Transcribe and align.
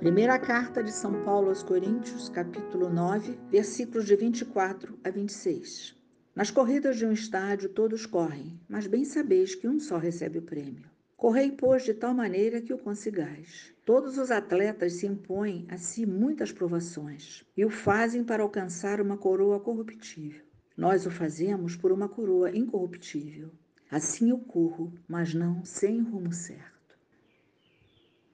Primeira 0.00 0.38
carta 0.38 0.82
de 0.82 0.90
São 0.92 1.22
Paulo 1.24 1.50
aos 1.50 1.62
Coríntios, 1.62 2.30
capítulo 2.30 2.88
9, 2.88 3.38
versículos 3.50 4.06
de 4.06 4.16
24 4.16 4.98
a 5.04 5.10
26. 5.10 5.94
Nas 6.34 6.50
corridas 6.50 6.96
de 6.96 7.04
um 7.04 7.12
estádio 7.12 7.68
todos 7.68 8.06
correm, 8.06 8.58
mas 8.66 8.86
bem 8.86 9.04
sabeis 9.04 9.54
que 9.54 9.68
um 9.68 9.78
só 9.78 9.98
recebe 9.98 10.38
o 10.38 10.42
prêmio. 10.42 10.86
Correi, 11.18 11.52
pois, 11.52 11.84
de 11.84 11.92
tal 11.92 12.14
maneira 12.14 12.62
que 12.62 12.72
o 12.72 12.78
consigais. 12.78 13.74
Todos 13.84 14.16
os 14.16 14.30
atletas 14.30 14.94
se 14.94 15.06
impõem 15.06 15.66
a 15.68 15.76
si 15.76 16.06
muitas 16.06 16.50
provações 16.50 17.44
e 17.54 17.62
o 17.62 17.68
fazem 17.68 18.24
para 18.24 18.42
alcançar 18.42 19.02
uma 19.02 19.18
coroa 19.18 19.60
corruptível. 19.60 20.46
Nós 20.74 21.04
o 21.04 21.10
fazemos 21.10 21.76
por 21.76 21.92
uma 21.92 22.08
coroa 22.08 22.56
incorruptível. 22.56 23.50
Assim 23.90 24.30
eu 24.30 24.38
corro, 24.38 24.94
mas 25.06 25.34
não 25.34 25.62
sem 25.62 26.00
rumo 26.00 26.32
certo. 26.32 26.79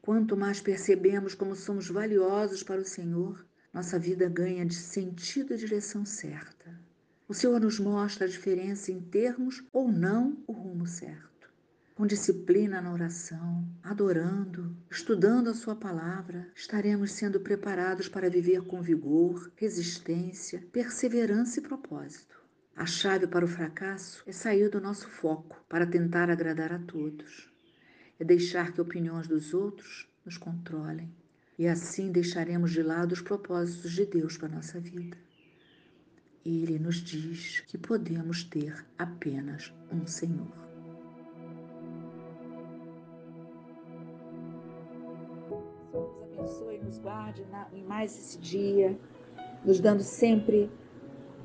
Quanto 0.07 0.37
mais 0.37 0.61
percebemos 0.61 1.35
como 1.35 1.57
somos 1.57 1.89
valiosos 1.89 2.63
para 2.63 2.81
o 2.81 2.85
Senhor, 2.85 3.45
nossa 3.75 3.99
vida 3.99 4.29
ganha 4.29 4.65
de 4.65 4.77
sentido 4.77 5.53
e 5.53 5.57
direção 5.57 6.07
certa. 6.07 6.79
O 7.27 7.35
Senhor 7.35 7.59
nos 7.59 7.81
mostra 7.81 8.25
a 8.25 8.29
diferença 8.29 8.93
em 8.93 9.01
termos 9.01 9.65
ou 9.73 9.91
não 9.91 10.45
o 10.47 10.53
rumo 10.53 10.87
certo. 10.87 11.51
Com 11.93 12.07
disciplina 12.07 12.81
na 12.81 12.93
oração, 12.93 13.69
adorando, 13.83 14.77
estudando 14.89 15.51
a 15.51 15.55
Sua 15.55 15.75
palavra, 15.75 16.53
estaremos 16.55 17.11
sendo 17.11 17.41
preparados 17.41 18.09
para 18.09 18.31
viver 18.31 18.63
com 18.63 18.81
vigor, 18.81 19.51
resistência, 19.57 20.65
perseverança 20.71 21.59
e 21.59 21.65
propósito. 21.65 22.41
A 22.77 22.87
chave 22.87 23.27
para 23.27 23.45
o 23.45 23.49
fracasso 23.49 24.23
é 24.25 24.31
sair 24.31 24.69
do 24.71 24.81
nosso 24.81 25.09
foco 25.09 25.61
para 25.69 25.85
tentar 25.85 26.31
agradar 26.31 26.73
a 26.73 26.79
todos 26.79 27.56
é 28.19 28.25
deixar 28.25 28.73
que 28.73 28.81
opiniões 28.81 29.27
dos 29.27 29.53
outros 29.53 30.09
nos 30.25 30.37
controlem. 30.37 31.11
E 31.59 31.67
assim 31.67 32.13
deixaremos 32.13 32.73
de 32.73 32.83
lado 32.83 33.13
os 33.13 33.23
propósitos 33.23 33.93
de 33.93 34.05
Deus 34.05 34.37
para 34.37 34.49
a 34.49 34.57
nossa 34.57 34.79
vida. 34.79 35.17
Ele 36.45 36.79
nos 36.79 36.97
diz 36.97 37.61
que 37.61 37.79
podemos 37.79 38.45
ter 38.45 38.85
apenas 38.99 39.73
um 39.91 40.07
Senhor. 40.07 40.53
Abençoe 46.23 46.79
nos 46.79 46.99
guarde 46.99 47.45
em 47.73 47.85
mais 47.85 48.17
esse 48.17 48.39
dia, 48.39 48.99
nos 49.65 49.81
dando 49.81 50.03
sempre 50.03 50.71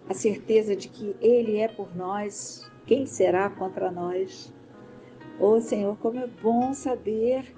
a 0.08 0.14
certeza 0.14 0.76
de 0.76 0.90
que 0.90 1.16
Ele 1.22 1.58
é 1.58 1.68
por 1.68 1.96
nós, 1.96 2.70
quem 2.86 3.06
será 3.06 3.50
contra 3.50 3.90
nós? 3.90 4.54
Oh 5.44 5.60
Senhor, 5.60 5.98
como 5.98 6.20
é 6.20 6.28
bom 6.28 6.72
saber 6.72 7.52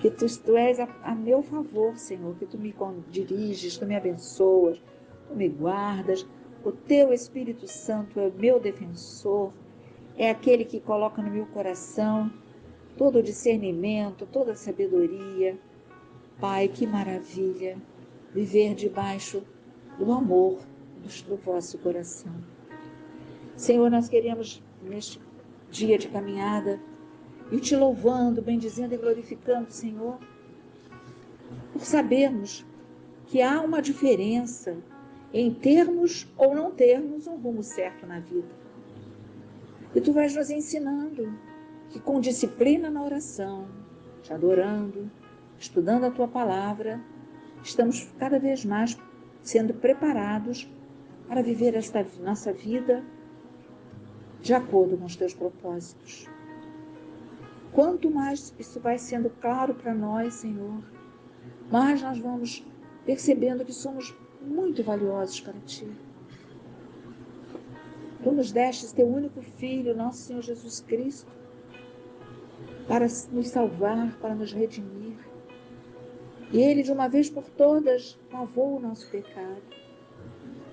que 0.00 0.10
tu, 0.10 0.24
tu 0.40 0.56
és 0.56 0.80
a, 0.80 0.88
a, 1.02 1.14
meu 1.14 1.42
favor, 1.42 1.98
Senhor, 1.98 2.34
que 2.36 2.46
tu 2.46 2.56
me 2.56 2.74
diriges, 3.10 3.76
tu 3.76 3.84
me 3.84 3.94
abençoas, 3.94 4.82
tu 5.28 5.36
me 5.36 5.50
guardas. 5.50 6.26
O 6.64 6.72
teu 6.72 7.12
Espírito 7.12 7.68
Santo 7.68 8.18
é 8.18 8.30
meu 8.30 8.58
defensor, 8.58 9.52
é 10.16 10.30
aquele 10.30 10.64
que 10.64 10.80
coloca 10.80 11.20
no 11.20 11.30
meu 11.30 11.44
coração 11.44 12.32
todo 12.96 13.18
o 13.18 13.22
discernimento, 13.22 14.24
toda 14.24 14.52
a 14.52 14.56
sabedoria. 14.56 15.58
Pai, 16.40 16.68
que 16.68 16.86
maravilha 16.86 17.76
viver 18.32 18.74
debaixo 18.74 19.42
do 19.98 20.10
amor 20.10 20.58
do 21.28 21.36
vosso 21.36 21.76
coração. 21.76 22.32
Senhor, 23.56 23.90
nós 23.90 24.08
queremos 24.08 24.62
neste 24.82 25.20
dia 25.70 25.96
de 25.96 26.08
caminhada 26.08 26.80
e 27.50 27.58
te 27.58 27.74
louvando, 27.74 28.42
bendizendo 28.42 28.94
e 28.94 28.98
glorificando, 28.98 29.70
Senhor, 29.70 30.18
por 31.72 31.82
sabermos 31.82 32.64
que 33.26 33.40
há 33.40 33.60
uma 33.60 33.80
diferença 33.80 34.76
em 35.32 35.52
termos 35.52 36.26
ou 36.36 36.54
não 36.54 36.70
termos 36.70 37.26
um 37.26 37.36
rumo 37.36 37.62
certo 37.62 38.06
na 38.06 38.18
vida. 38.20 38.48
E 39.94 40.00
tu 40.00 40.12
vais 40.12 40.34
nos 40.34 40.50
ensinando 40.50 41.32
que 41.88 41.98
com 41.98 42.20
disciplina 42.20 42.90
na 42.90 43.02
oração, 43.02 43.66
te 44.22 44.32
adorando, 44.32 45.10
estudando 45.58 46.04
a 46.04 46.10
tua 46.10 46.28
palavra, 46.28 47.00
estamos 47.62 48.08
cada 48.18 48.38
vez 48.38 48.64
mais 48.64 48.96
sendo 49.42 49.74
preparados 49.74 50.68
para 51.26 51.42
viver 51.42 51.74
esta 51.74 52.06
nossa 52.20 52.52
vida 52.52 53.04
de 54.42 54.54
acordo 54.54 54.96
com 54.96 55.04
os 55.04 55.16
teus 55.16 55.34
propósitos. 55.34 56.28
Quanto 57.72 58.10
mais 58.10 58.52
isso 58.58 58.80
vai 58.80 58.98
sendo 58.98 59.30
claro 59.40 59.74
para 59.74 59.94
nós, 59.94 60.34
Senhor, 60.34 60.82
mais 61.70 62.02
nós 62.02 62.18
vamos 62.18 62.64
percebendo 63.04 63.64
que 63.64 63.72
somos 63.72 64.14
muito 64.40 64.82
valiosos 64.82 65.40
para 65.40 65.58
Ti. 65.60 65.88
Tu 68.22 68.32
nos 68.32 68.52
destes 68.52 68.92
teu 68.92 69.06
único 69.06 69.40
Filho, 69.56 69.96
nosso 69.96 70.18
Senhor 70.18 70.42
Jesus 70.42 70.80
Cristo, 70.80 71.30
para 72.88 73.06
nos 73.32 73.48
salvar, 73.48 74.16
para 74.18 74.34
nos 74.34 74.52
redimir. 74.52 75.16
E 76.52 76.60
Ele, 76.60 76.82
de 76.82 76.90
uma 76.90 77.08
vez 77.08 77.30
por 77.30 77.44
todas, 77.44 78.18
lavou 78.32 78.78
o 78.78 78.80
nosso 78.80 79.08
pecado, 79.10 79.62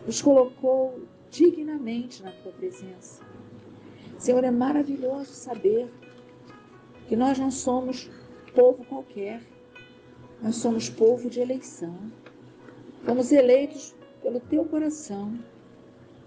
nos 0.06 0.22
colocou 0.22 1.00
dignamente 1.30 2.24
na 2.24 2.32
Tua 2.32 2.52
presença. 2.54 3.27
Senhor, 4.18 4.44
é 4.44 4.50
maravilhoso 4.52 5.32
saber 5.32 5.92
que 7.08 7.16
nós 7.16 7.38
não 7.38 7.52
somos 7.52 8.10
povo 8.54 8.84
qualquer, 8.86 9.42
nós 10.42 10.56
somos 10.56 10.90
povo 10.90 11.30
de 11.30 11.40
eleição. 11.40 11.96
Fomos 13.04 13.32
eleitos 13.32 13.96
pelo 14.22 14.40
teu 14.40 14.66
coração 14.66 15.38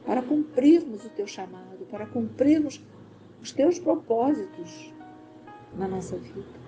para 0.06 0.22
cumprirmos 0.22 1.04
o 1.04 1.10
teu 1.10 1.26
chamado, 1.26 1.84
para 1.90 2.06
cumprirmos 2.06 2.80
os 3.42 3.52
teus 3.52 3.78
propósitos 3.78 4.94
na 5.74 5.88
nossa 5.88 6.16
vida. 6.16 6.60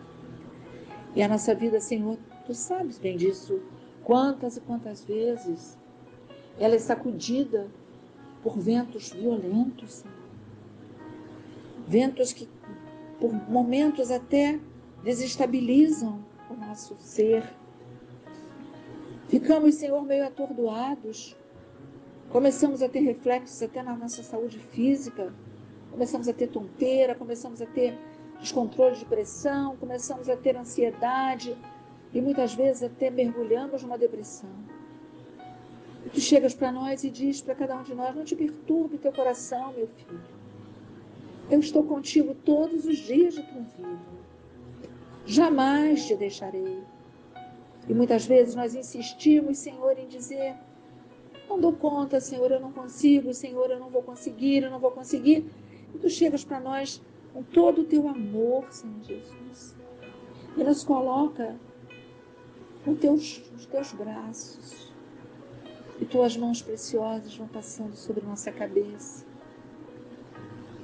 E 1.14 1.22
a 1.22 1.28
nossa 1.28 1.54
vida, 1.54 1.80
Senhor, 1.80 2.18
tu 2.44 2.52
sabes 2.52 2.98
bem 2.98 3.16
disso, 3.16 3.60
quantas 4.02 4.56
e 4.56 4.60
quantas 4.60 5.04
vezes 5.04 5.78
ela 6.58 6.74
é 6.74 6.78
sacudida 6.78 7.68
por 8.42 8.58
ventos 8.58 9.10
violentos, 9.12 9.92
Senhor 9.92 10.21
ventos 11.92 12.32
que 12.32 12.48
por 13.20 13.30
momentos 13.50 14.10
até 14.10 14.58
desestabilizam 15.04 16.24
o 16.48 16.54
nosso 16.54 16.96
ser. 16.98 17.44
Ficamos, 19.28 19.74
Senhor, 19.74 20.02
meio 20.02 20.26
atordoados. 20.26 21.36
Começamos 22.30 22.82
a 22.82 22.88
ter 22.88 23.00
reflexos 23.00 23.62
até 23.62 23.82
na 23.82 23.94
nossa 23.94 24.22
saúde 24.22 24.58
física. 24.58 25.34
Começamos 25.90 26.28
a 26.28 26.32
ter 26.32 26.46
tonteira, 26.46 27.14
começamos 27.14 27.60
a 27.60 27.66
ter 27.66 27.94
descontrole 28.40 28.96
de 28.96 29.04
pressão, 29.04 29.76
começamos 29.76 30.30
a 30.30 30.36
ter 30.36 30.56
ansiedade 30.56 31.54
e 32.14 32.22
muitas 32.22 32.54
vezes 32.54 32.84
até 32.84 33.10
mergulhamos 33.10 33.82
numa 33.82 33.98
depressão. 33.98 34.48
E 36.06 36.08
tu 36.08 36.20
chegas 36.20 36.54
para 36.54 36.72
nós 36.72 37.04
e 37.04 37.10
diz 37.10 37.42
para 37.42 37.54
cada 37.54 37.76
um 37.76 37.82
de 37.82 37.94
nós: 37.94 38.16
não 38.16 38.24
te 38.24 38.34
perturbe 38.34 38.96
teu 38.96 39.12
coração, 39.12 39.74
meu 39.74 39.86
filho. 39.88 40.42
Eu 41.52 41.60
estou 41.60 41.84
contigo 41.84 42.34
todos 42.46 42.86
os 42.86 42.96
dias 42.96 43.34
de 43.34 43.42
tua 43.42 43.60
vida. 43.60 44.00
Jamais 45.26 46.06
te 46.06 46.16
deixarei. 46.16 46.82
E 47.86 47.92
muitas 47.92 48.24
vezes 48.24 48.54
nós 48.54 48.74
insistimos, 48.74 49.58
Senhor, 49.58 49.98
em 49.98 50.08
dizer: 50.08 50.56
não 51.50 51.60
dou 51.60 51.74
conta, 51.74 52.18
Senhor, 52.20 52.50
eu 52.50 52.58
não 52.58 52.72
consigo, 52.72 53.34
Senhor, 53.34 53.70
eu 53.70 53.78
não 53.78 53.90
vou 53.90 54.02
conseguir, 54.02 54.62
eu 54.62 54.70
não 54.70 54.78
vou 54.78 54.92
conseguir. 54.92 55.44
E 55.94 55.98
tu 55.98 56.08
chegas 56.08 56.42
para 56.42 56.58
nós 56.58 57.02
com 57.34 57.42
todo 57.42 57.82
o 57.82 57.84
teu 57.84 58.08
amor, 58.08 58.72
Senhor 58.72 59.02
Jesus, 59.02 59.76
e 60.56 60.64
nos 60.64 60.82
coloca 60.82 61.54
nos 62.86 62.98
teus, 62.98 63.42
nos 63.52 63.66
teus 63.66 63.92
braços. 63.92 64.90
E 66.00 66.06
tuas 66.06 66.34
mãos 66.34 66.62
preciosas 66.62 67.36
vão 67.36 67.46
passando 67.46 67.94
sobre 67.94 68.24
nossa 68.24 68.50
cabeça 68.50 69.31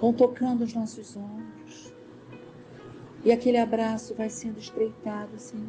vão 0.01 0.13
tocando 0.13 0.63
os 0.63 0.73
nossos 0.73 1.17
ombros. 1.17 1.93
E 3.25 3.33
aquele 3.33 3.59
abraço 3.59 4.15
vai 4.15 4.31
sendo 4.31 4.59
estreitado, 4.59 5.39
Senhor. 5.39 5.67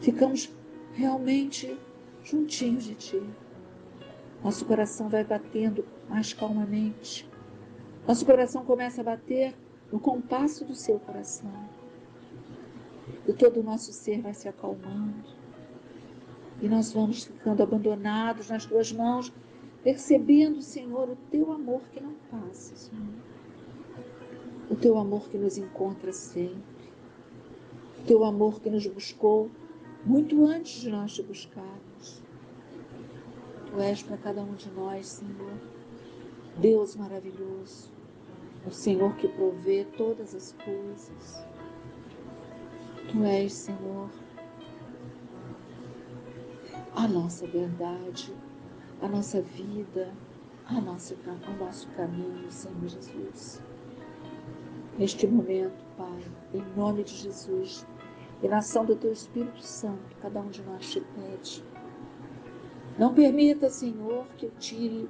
Ficamos 0.00 0.50
realmente 0.94 1.76
juntinhos 2.22 2.84
de 2.84 2.94
Ti. 2.94 3.22
Nosso 4.42 4.64
coração 4.64 5.08
vai 5.08 5.24
batendo 5.24 5.84
mais 6.08 6.32
calmamente. 6.32 7.28
Nosso 8.06 8.24
coração 8.24 8.64
começa 8.64 9.00
a 9.00 9.04
bater 9.04 9.54
no 9.90 9.98
compasso 9.98 10.64
do 10.64 10.74
seu 10.74 11.00
coração. 11.00 11.52
E 13.26 13.32
todo 13.32 13.60
o 13.60 13.62
nosso 13.62 13.92
ser 13.92 14.20
vai 14.20 14.32
se 14.32 14.48
acalmando. 14.48 15.36
E 16.62 16.68
nós 16.68 16.92
vamos 16.92 17.24
ficando 17.24 17.62
abandonados 17.62 18.48
nas 18.48 18.64
tuas 18.64 18.92
mãos 18.92 19.32
percebendo, 19.82 20.60
Senhor, 20.60 21.10
o 21.10 21.16
teu 21.30 21.52
amor 21.52 21.82
que 21.92 22.00
não 22.00 22.14
passa, 22.30 22.76
Senhor. 22.76 23.06
O 24.70 24.76
teu 24.76 24.98
amor 24.98 25.28
que 25.28 25.38
nos 25.38 25.56
encontra 25.56 26.12
sempre. 26.12 26.62
Teu 28.06 28.24
amor 28.24 28.60
que 28.60 28.70
nos 28.70 28.86
buscou 28.86 29.50
muito 30.04 30.44
antes 30.46 30.80
de 30.80 30.90
nós 30.90 31.14
te 31.14 31.22
buscarmos. 31.22 32.22
Tu 33.66 33.80
és 33.80 34.02
para 34.02 34.16
cada 34.16 34.42
um 34.42 34.54
de 34.54 34.70
nós, 34.70 35.06
Senhor, 35.06 35.58
Deus 36.58 36.96
maravilhoso, 36.96 37.90
o 38.66 38.70
Senhor 38.70 39.14
que 39.16 39.28
provê 39.28 39.84
todas 39.96 40.34
as 40.34 40.52
coisas. 40.52 41.46
Tu 43.10 43.22
és, 43.24 43.52
Senhor, 43.52 44.10
a 46.94 47.06
nossa 47.06 47.46
verdade, 47.46 48.34
a 49.00 49.08
nossa 49.08 49.40
vida, 49.42 50.12
a 50.66 50.80
nossa, 50.80 51.14
o 51.14 51.64
nosso 51.64 51.88
caminho, 51.90 52.50
Senhor 52.50 52.88
Jesus. 52.88 53.62
Neste 54.98 55.26
momento, 55.26 55.84
Pai, 55.96 56.22
em 56.52 56.64
nome 56.76 57.04
de 57.04 57.14
Jesus, 57.14 57.86
e 58.42 58.48
na 58.48 58.58
ação 58.58 58.84
do 58.84 58.96
Teu 58.96 59.12
Espírito 59.12 59.62
Santo, 59.62 60.16
cada 60.20 60.40
um 60.40 60.48
de 60.48 60.62
nós 60.62 60.90
te 60.90 61.00
pede. 61.00 61.64
Não 62.98 63.14
permita, 63.14 63.70
Senhor, 63.70 64.26
que 64.36 64.46
eu 64.46 64.52
tire 64.58 65.08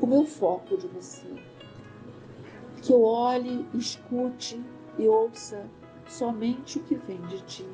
o 0.00 0.06
meu 0.06 0.24
foco 0.24 0.76
de 0.76 0.86
você. 0.88 1.28
Que 2.82 2.92
eu 2.92 3.02
olhe, 3.02 3.66
escute 3.74 4.62
e 4.98 5.06
ouça 5.06 5.66
somente 6.08 6.78
o 6.78 6.82
que 6.82 6.94
vem 6.94 7.20
de 7.26 7.42
Ti 7.42 7.68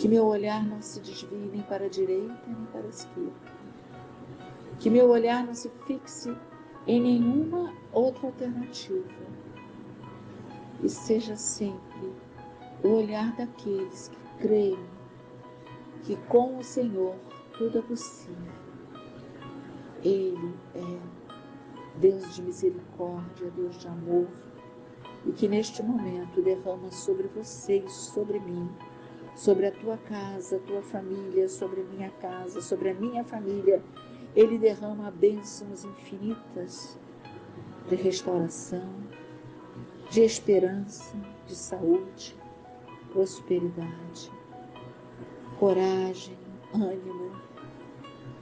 que 0.00 0.08
meu 0.08 0.24
olhar 0.24 0.66
não 0.66 0.80
se 0.80 0.98
desvie 1.00 1.50
nem 1.52 1.60
para 1.60 1.84
a 1.84 1.88
direita 1.88 2.34
nem 2.46 2.64
para 2.72 2.80
a 2.80 2.88
esquerda. 2.88 3.49
Que 4.80 4.90
meu 4.90 5.08
olhar 5.08 5.46
não 5.46 5.54
se 5.54 5.70
fixe 5.86 6.36
em 6.86 7.00
nenhuma 7.00 7.72
outra 7.92 8.26
alternativa. 8.26 9.04
E 10.82 10.88
seja 10.88 11.36
sempre 11.36 12.12
o 12.82 12.88
olhar 12.88 13.36
daqueles 13.36 14.08
que 14.08 14.18
creem 14.38 14.78
que 16.02 16.16
com 16.28 16.58
o 16.58 16.64
Senhor 16.64 17.14
tudo 17.56 17.78
é 17.78 17.82
possível. 17.82 18.52
Ele 20.02 20.54
é 20.74 20.98
Deus 21.98 22.34
de 22.34 22.42
misericórdia, 22.42 23.50
Deus 23.54 23.78
de 23.78 23.86
amor, 23.86 24.26
e 25.26 25.32
que 25.32 25.46
neste 25.46 25.82
momento 25.82 26.40
derrama 26.40 26.90
sobre 26.90 27.28
você 27.28 27.84
e 27.84 27.90
sobre 27.90 28.40
mim 28.40 28.66
sobre 29.34 29.66
a 29.66 29.72
tua 29.72 29.96
casa, 29.96 30.58
tua 30.66 30.82
família, 30.82 31.48
sobre 31.48 31.80
a 31.80 31.84
minha 31.84 32.10
casa, 32.10 32.60
sobre 32.60 32.90
a 32.90 32.94
minha 32.94 33.24
família. 33.24 33.82
Ele 34.34 34.58
derrama 34.58 35.10
bênçãos 35.10 35.84
infinitas 35.84 36.98
de 37.88 37.96
restauração, 37.96 38.88
de 40.10 40.22
esperança, 40.22 41.16
de 41.46 41.54
saúde, 41.54 42.36
prosperidade, 43.12 44.30
coragem, 45.58 46.38
ânimo, 46.72 47.32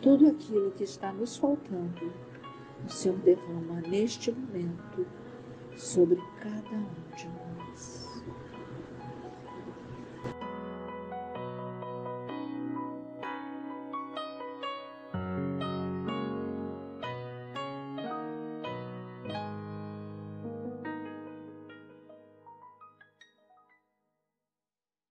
tudo 0.02 0.28
aquilo 0.28 0.70
que 0.72 0.84
está 0.84 1.12
nos 1.12 1.36
faltando, 1.36 2.12
o 2.86 2.88
Senhor 2.90 3.18
derrama 3.18 3.80
neste 3.88 4.30
momento 4.30 5.06
sobre 5.76 6.22
cada 6.40 6.76
um 6.76 7.16
de 7.16 7.26
nós. 7.26 7.47